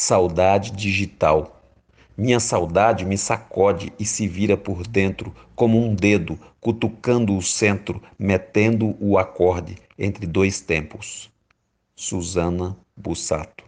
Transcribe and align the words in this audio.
Saudade 0.00 0.70
digital. 0.70 1.60
Minha 2.16 2.38
saudade 2.38 3.04
me 3.04 3.18
sacode 3.18 3.92
e 3.98 4.06
se 4.06 4.28
vira 4.28 4.56
por 4.56 4.86
dentro, 4.86 5.34
como 5.56 5.76
um 5.76 5.92
dedo 5.92 6.38
cutucando 6.60 7.36
o 7.36 7.42
centro, 7.42 8.00
metendo 8.16 8.96
o 9.00 9.18
acorde 9.18 9.74
entre 9.98 10.24
dois 10.24 10.60
tempos. 10.60 11.28
Susana 11.96 12.76
Bussato 12.96 13.64